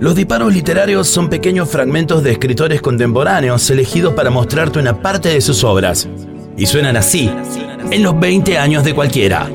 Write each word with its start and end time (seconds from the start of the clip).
Los 0.00 0.14
disparos 0.14 0.54
literarios 0.54 1.08
son 1.08 1.28
pequeños 1.28 1.68
fragmentos 1.68 2.22
de 2.22 2.32
escritores 2.32 2.80
contemporáneos 2.80 3.68
elegidos 3.68 4.14
para 4.14 4.30
mostrarte 4.30 4.78
una 4.78 5.02
parte 5.02 5.28
de 5.28 5.42
sus 5.42 5.62
obras. 5.62 6.08
Y 6.56 6.64
suenan 6.64 6.96
así, 6.96 7.30
en 7.90 8.02
los 8.02 8.18
20 8.18 8.56
años 8.56 8.82
de 8.82 8.94
cualquiera. 8.94 9.50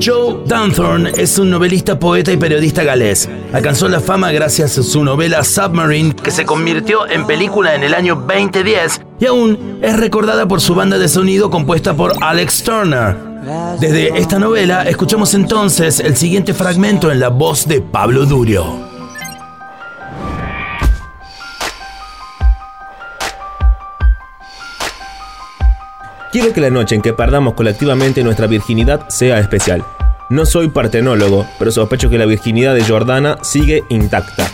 Joe 0.00 0.44
Dunthorne 0.46 1.10
es 1.16 1.36
un 1.36 1.50
novelista, 1.50 1.98
poeta 1.98 2.30
y 2.30 2.36
periodista 2.36 2.84
galés. 2.84 3.28
Alcanzó 3.52 3.88
la 3.88 3.98
fama 3.98 4.30
gracias 4.30 4.78
a 4.78 4.84
su 4.84 5.02
novela 5.02 5.42
Submarine, 5.42 6.14
que 6.14 6.30
se 6.30 6.44
convirtió 6.44 7.08
en 7.08 7.26
película 7.26 7.74
en 7.74 7.82
el 7.82 7.94
año 7.94 8.14
2010 8.14 9.00
y 9.18 9.26
aún 9.26 9.80
es 9.82 9.96
recordada 9.96 10.46
por 10.46 10.60
su 10.60 10.76
banda 10.76 10.98
de 10.98 11.08
sonido 11.08 11.50
compuesta 11.50 11.94
por 11.94 12.12
Alex 12.20 12.62
Turner. 12.62 13.33
Desde 13.78 14.18
esta 14.18 14.38
novela 14.38 14.84
escuchamos 14.84 15.34
entonces 15.34 16.00
el 16.00 16.16
siguiente 16.16 16.54
fragmento 16.54 17.12
en 17.12 17.20
la 17.20 17.28
voz 17.28 17.68
de 17.68 17.82
Pablo 17.82 18.24
Durio. 18.24 18.88
Quiero 26.32 26.54
que 26.54 26.60
la 26.62 26.70
noche 26.70 26.94
en 26.94 27.02
que 27.02 27.12
perdamos 27.12 27.52
colectivamente 27.52 28.24
nuestra 28.24 28.46
virginidad 28.46 29.08
sea 29.10 29.38
especial. 29.38 29.84
No 30.30 30.46
soy 30.46 30.70
partenólogo, 30.70 31.46
pero 31.58 31.70
sospecho 31.70 32.08
que 32.08 32.16
la 32.16 32.24
virginidad 32.24 32.74
de 32.74 32.82
Jordana 32.82 33.36
sigue 33.42 33.84
intacta. 33.90 34.50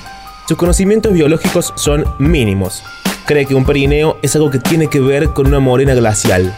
Sus 0.49 0.59
conocimientos 0.59 1.13
biológicos 1.13 1.73
son 1.77 2.05
mínimos. 2.19 2.83
Cree 3.25 3.47
que 3.47 3.55
un 3.55 3.65
perineo 3.65 4.19
es 4.21 4.35
algo 4.35 4.51
que 4.51 4.59
tiene 4.59 4.89
que 4.89 4.99
ver 4.99 5.29
con 5.29 5.47
una 5.47 5.61
morena 5.61 5.95
glacial. 5.95 6.53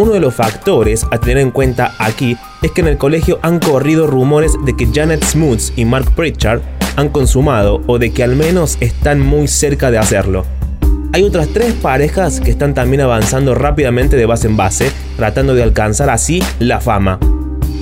Uno 0.00 0.12
de 0.12 0.20
los 0.20 0.32
factores 0.32 1.04
a 1.10 1.18
tener 1.18 1.38
en 1.38 1.50
cuenta 1.50 1.92
aquí 1.98 2.36
es 2.62 2.70
que 2.70 2.82
en 2.82 2.86
el 2.86 2.98
colegio 2.98 3.40
han 3.42 3.58
corrido 3.58 4.06
rumores 4.06 4.52
de 4.64 4.76
que 4.76 4.86
Janet 4.86 5.24
Smuts 5.24 5.72
y 5.74 5.84
Mark 5.86 6.14
Pritchard 6.14 6.60
han 6.94 7.08
consumado 7.08 7.82
o 7.88 7.98
de 7.98 8.12
que 8.12 8.22
al 8.22 8.36
menos 8.36 8.78
están 8.78 9.18
muy 9.18 9.48
cerca 9.48 9.90
de 9.90 9.98
hacerlo. 9.98 10.46
Hay 11.12 11.24
otras 11.24 11.48
tres 11.48 11.72
parejas 11.72 12.40
que 12.40 12.52
están 12.52 12.74
también 12.74 13.00
avanzando 13.00 13.56
rápidamente 13.56 14.16
de 14.16 14.26
base 14.26 14.46
en 14.46 14.56
base, 14.56 14.92
tratando 15.16 15.56
de 15.56 15.64
alcanzar 15.64 16.10
así 16.10 16.40
la 16.60 16.80
fama. 16.80 17.18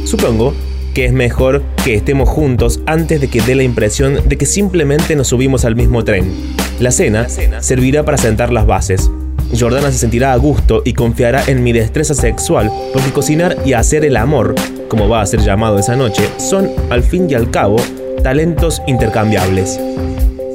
Supongo 0.06 0.54
que 0.94 1.04
es 1.04 1.12
mejor 1.12 1.62
que 1.84 1.96
estemos 1.96 2.30
juntos 2.30 2.80
antes 2.86 3.20
de 3.20 3.28
que 3.28 3.42
dé 3.42 3.54
la 3.54 3.62
impresión 3.62 4.26
de 4.26 4.38
que 4.38 4.46
simplemente 4.46 5.16
nos 5.16 5.28
subimos 5.28 5.66
al 5.66 5.76
mismo 5.76 6.02
tren. 6.02 6.32
La 6.80 6.92
cena 6.92 7.28
servirá 7.28 8.06
para 8.06 8.16
sentar 8.16 8.54
las 8.54 8.64
bases. 8.64 9.10
Jordana 9.58 9.90
se 9.90 9.98
sentirá 9.98 10.32
a 10.32 10.36
gusto 10.36 10.82
y 10.84 10.92
confiará 10.92 11.42
en 11.46 11.62
mi 11.62 11.72
destreza 11.72 12.14
sexual 12.14 12.70
porque 12.92 13.10
cocinar 13.10 13.56
y 13.64 13.72
hacer 13.72 14.04
el 14.04 14.16
amor, 14.16 14.54
como 14.88 15.08
va 15.08 15.20
a 15.20 15.26
ser 15.26 15.40
llamado 15.40 15.78
esa 15.78 15.96
noche, 15.96 16.28
son, 16.38 16.70
al 16.90 17.02
fin 17.02 17.28
y 17.30 17.34
al 17.34 17.50
cabo, 17.50 17.76
talentos 18.22 18.82
intercambiables. 18.86 19.80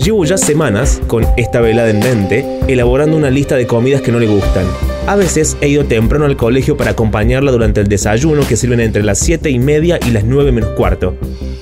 Llevo 0.03 0.25
ya 0.25 0.37
semanas, 0.37 0.99
con 1.07 1.27
esta 1.37 1.61
velada 1.61 1.89
en 1.89 1.99
mente, 1.99 2.45
elaborando 2.67 3.15
una 3.15 3.29
lista 3.29 3.55
de 3.55 3.67
comidas 3.67 4.01
que 4.01 4.11
no 4.11 4.19
le 4.19 4.27
gustan. 4.27 4.65
A 5.05 5.15
veces 5.15 5.57
he 5.61 5.67
ido 5.67 5.85
temprano 5.85 6.25
al 6.25 6.37
colegio 6.37 6.75
para 6.75 6.91
acompañarla 6.91 7.51
durante 7.51 7.81
el 7.81 7.87
desayuno 7.87 8.47
que 8.47 8.57
sirven 8.57 8.79
entre 8.79 9.03
las 9.03 9.19
7 9.19 9.51
y 9.51 9.59
media 9.59 9.99
y 10.05 10.09
las 10.09 10.23
9 10.23 10.51
menos 10.51 10.71
cuarto. 10.71 11.15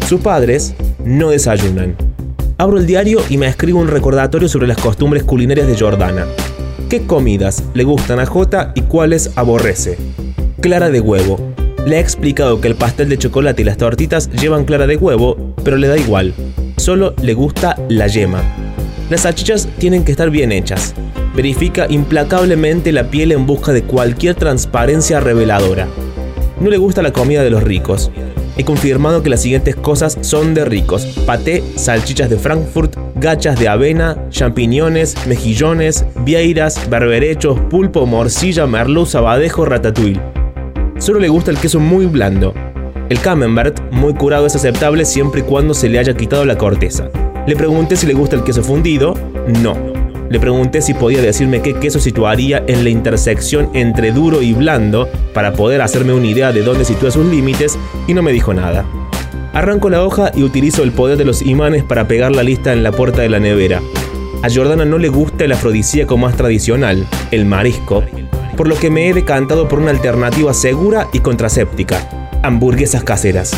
Sus 0.07 0.21
padres 0.21 0.73
no 1.03 1.31
desayunan. 1.31 1.95
Abro 2.57 2.77
el 2.77 2.85
diario 2.85 3.21
y 3.29 3.37
me 3.37 3.47
escribo 3.47 3.79
un 3.79 3.87
recordatorio 3.87 4.47
sobre 4.47 4.67
las 4.67 4.77
costumbres 4.77 5.23
culinarias 5.23 5.67
de 5.67 5.77
Jordana. 5.77 6.25
¿Qué 6.89 7.05
comidas 7.05 7.63
le 7.73 7.83
gustan 7.83 8.19
a 8.19 8.25
J 8.25 8.71
y 8.75 8.81
cuáles 8.81 9.31
aborrece? 9.35 9.97
Clara 10.59 10.89
de 10.89 10.99
huevo. 10.99 11.39
Le 11.85 11.97
he 11.97 11.99
explicado 11.99 12.59
que 12.59 12.67
el 12.67 12.75
pastel 12.75 13.09
de 13.09 13.17
chocolate 13.17 13.61
y 13.61 13.65
las 13.65 13.77
tortitas 13.77 14.29
llevan 14.31 14.65
clara 14.65 14.87
de 14.87 14.97
huevo, 14.97 15.53
pero 15.63 15.77
le 15.77 15.87
da 15.87 15.97
igual 15.97 16.33
solo 16.79 17.13
le 17.21 17.33
gusta 17.33 17.75
la 17.89 18.07
yema. 18.07 18.41
Las 19.09 19.21
salchichas 19.21 19.67
tienen 19.77 20.03
que 20.03 20.11
estar 20.11 20.29
bien 20.29 20.51
hechas. 20.51 20.95
Verifica 21.35 21.85
implacablemente 21.89 22.91
la 22.91 23.11
piel 23.11 23.31
en 23.31 23.45
busca 23.45 23.73
de 23.73 23.83
cualquier 23.83 24.35
transparencia 24.35 25.19
reveladora. 25.19 25.87
No 26.59 26.69
le 26.69 26.77
gusta 26.77 27.01
la 27.01 27.11
comida 27.11 27.43
de 27.43 27.49
los 27.49 27.63
ricos. 27.63 28.11
He 28.59 28.65
confirmado 28.65 29.23
que 29.23 29.29
las 29.29 29.43
siguientes 29.43 29.73
cosas 29.77 30.17
son 30.19 30.53
de 30.53 30.65
ricos. 30.65 31.05
Paté, 31.25 31.63
salchichas 31.77 32.29
de 32.29 32.37
Frankfurt, 32.37 32.93
gachas 33.15 33.57
de 33.57 33.69
avena, 33.69 34.17
champiñones, 34.31 35.15
mejillones, 35.27 36.03
vieiras, 36.25 36.89
berberechos, 36.89 37.57
pulpo, 37.69 38.05
morcilla, 38.05 38.67
merluza, 38.67 39.19
abadejo, 39.19 39.63
ratatouille. 39.63 40.19
Solo 40.97 41.19
le 41.19 41.29
gusta 41.29 41.51
el 41.51 41.57
queso 41.57 41.79
muy 41.79 42.05
blando. 42.07 42.53
El 43.07 43.21
camembert, 43.21 43.79
muy 43.91 44.13
curado, 44.13 44.45
es 44.45 44.57
aceptable 44.57 45.05
siempre 45.05 45.39
y 45.39 45.43
cuando 45.43 45.73
se 45.73 45.87
le 45.87 45.97
haya 45.97 46.17
quitado 46.17 46.43
la 46.43 46.57
corteza. 46.57 47.09
Le 47.47 47.55
pregunté 47.55 47.95
si 47.95 48.07
le 48.07 48.13
gusta 48.13 48.35
el 48.35 48.43
queso 48.43 48.61
fundido. 48.61 49.13
No. 49.63 49.98
Le 50.29 50.39
pregunté 50.39 50.81
si 50.81 50.93
podía 50.93 51.21
decirme 51.21 51.61
qué 51.61 51.73
queso 51.73 51.99
situaría 51.99 52.63
en 52.67 52.83
la 52.83 52.91
intersección 52.91 53.71
entre 53.73 54.11
duro 54.11 54.43
y 54.43 54.53
blando 54.53 55.09
para 55.33 55.53
poder 55.53 55.81
hacerme 55.81 56.13
una 56.13 56.27
idea 56.27 56.51
de 56.51 56.61
dónde 56.61 56.85
sitúa 56.85 57.09
sus 57.09 57.25
límites 57.25 57.79
y 58.07 58.13
no 58.13 58.21
me 58.21 58.31
dijo 58.31 58.53
nada. 58.53 58.85
Arranco 59.53 59.89
la 59.89 60.03
hoja 60.03 60.31
y 60.35 60.43
utilizo 60.43 60.83
el 60.83 60.91
poder 60.91 61.17
de 61.17 61.25
los 61.25 61.41
imanes 61.41 61.83
para 61.83 62.07
pegar 62.07 62.35
la 62.35 62.43
lista 62.43 62.71
en 62.73 62.83
la 62.83 62.91
puerta 62.91 63.23
de 63.23 63.29
la 63.29 63.39
nevera. 63.39 63.81
A 64.43 64.49
Jordana 64.53 64.85
no 64.85 64.99
le 64.99 65.09
gusta 65.09 65.45
el 65.45 65.51
afrodisíaco 65.51 66.15
más 66.15 66.37
tradicional, 66.37 67.07
el 67.31 67.45
marisco, 67.45 68.03
por 68.55 68.67
lo 68.67 68.75
que 68.75 68.91
me 68.91 69.09
he 69.09 69.13
decantado 69.13 69.67
por 69.67 69.79
una 69.79 69.89
alternativa 69.89 70.53
segura 70.53 71.07
y 71.11 71.19
contraséptica, 71.19 72.07
hamburguesas 72.43 73.03
caseras. 73.03 73.51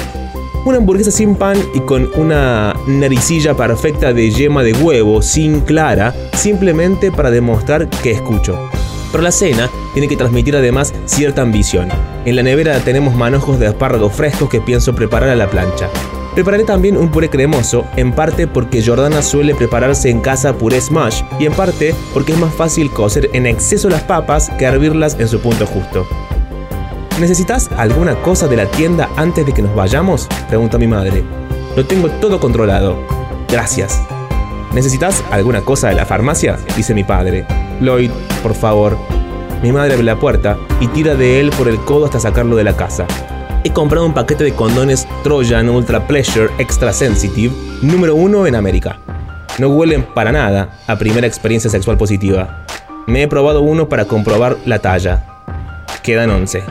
Una 0.64 0.78
hamburguesa 0.78 1.10
sin 1.10 1.34
pan 1.34 1.58
y 1.74 1.80
con 1.80 2.08
una 2.16 2.76
naricilla 2.86 3.56
perfecta 3.56 4.14
de 4.14 4.30
yema 4.30 4.62
de 4.62 4.74
huevo, 4.74 5.24
sin 5.24 5.62
clara, 5.62 6.14
simplemente 6.34 7.12
para 7.12 7.32
demostrar 7.32 7.90
que 7.90 8.12
escucho. 8.12 8.70
Pero 9.12 9.24
la 9.24 9.32
cena 9.32 9.72
tiene 9.94 10.08
que 10.08 10.16
transmitir 10.16 10.56
además 10.56 10.94
cierta 11.06 11.42
ambición. 11.42 11.90
En 12.26 12.36
la 12.36 12.44
nevera 12.44 12.78
tenemos 12.80 13.16
manojos 13.16 13.60
de 13.60 13.66
espárragos 13.66 14.14
frescos 14.14 14.50
que 14.50 14.62
pienso 14.62 14.94
preparar 14.94 15.30
a 15.30 15.36
la 15.36 15.50
plancha. 15.50 15.90
Prepararé 16.36 16.64
también 16.64 16.96
un 16.96 17.10
puré 17.10 17.28
cremoso, 17.30 17.84
en 17.98 18.14
parte 18.14 18.46
porque 18.46 18.84
Jordana 18.86 19.24
suele 19.24 19.56
prepararse 19.56 20.12
en 20.12 20.22
casa 20.22 20.54
puré 20.54 20.80
smash 20.80 21.24
y 21.40 21.48
en 21.48 21.54
parte 21.54 21.96
porque 22.14 22.34
es 22.34 22.38
más 22.38 22.54
fácil 22.54 22.92
cocer 22.92 23.32
en 23.34 23.48
exceso 23.48 23.90
las 23.90 24.04
papas 24.04 24.52
que 24.60 24.66
hervirlas 24.66 25.18
en 25.20 25.28
su 25.28 25.40
punto 25.40 25.66
justo. 25.66 26.06
¿Necesitas 27.22 27.70
alguna 27.78 28.16
cosa 28.16 28.48
de 28.48 28.58
la 28.58 28.66
tienda 28.66 29.08
antes 29.16 29.46
de 29.46 29.54
que 29.54 29.62
nos 29.62 29.76
vayamos? 29.76 30.28
Pregunta 30.50 30.80
mi 30.80 30.88
madre. 30.88 31.24
Lo 31.78 31.86
tengo 31.86 32.10
todo 32.10 32.40
controlado. 32.40 32.98
Gracias. 33.48 34.02
¿Necesitas 34.74 35.24
alguna 35.30 35.62
cosa 35.62 35.90
de 35.90 35.94
la 35.94 36.08
farmacia? 36.08 36.58
Dice 36.76 36.96
mi 36.96 37.04
padre. 37.04 37.46
Lloyd, 37.80 38.10
por 38.42 38.56
favor. 38.56 38.98
Mi 39.62 39.72
madre 39.72 39.94
abre 39.94 40.04
la 40.04 40.20
puerta 40.20 40.58
y 40.80 40.88
tira 40.88 41.14
de 41.14 41.40
él 41.40 41.52
por 41.52 41.68
el 41.68 41.80
codo 41.82 42.06
hasta 42.06 42.20
sacarlo 42.20 42.56
de 42.56 42.64
la 42.64 42.76
casa. 42.76 43.06
He 43.64 43.70
comprado 43.70 44.08
un 44.08 44.16
paquete 44.16 44.44
de 44.44 44.56
condones 44.56 45.08
Trojan 45.24 45.70
Ultra 45.70 46.08
Pleasure 46.08 46.50
Extra 46.58 46.92
Sensitive, 46.92 47.54
número 47.84 48.16
uno 48.16 48.48
en 48.48 48.56
América. 48.56 48.98
No 49.60 49.68
huelen 49.68 50.08
para 50.16 50.32
nada 50.32 50.80
a 50.88 50.98
primera 50.98 51.28
experiencia 51.28 51.70
sexual 51.70 52.00
positiva. 52.00 52.66
Me 53.06 53.22
he 53.22 53.28
probado 53.28 53.62
uno 53.62 53.90
para 53.90 54.06
comprobar 54.06 54.58
la 54.66 54.80
talla. 54.80 55.24
Quedan 56.02 56.32
11. 56.32 56.64